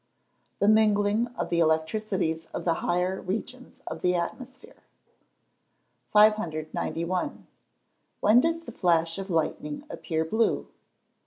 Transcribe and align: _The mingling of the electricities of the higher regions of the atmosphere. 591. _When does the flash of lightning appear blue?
_The 0.59 0.67
mingling 0.67 1.27
of 1.37 1.51
the 1.51 1.59
electricities 1.59 2.45
of 2.55 2.65
the 2.65 2.73
higher 2.81 3.21
regions 3.21 3.81
of 3.85 4.01
the 4.01 4.15
atmosphere. 4.15 4.81
591. 6.09 7.45
_When 8.23 8.41
does 8.41 8.61
the 8.61 8.71
flash 8.71 9.19
of 9.19 9.29
lightning 9.29 9.83
appear 9.91 10.25
blue? 10.25 10.65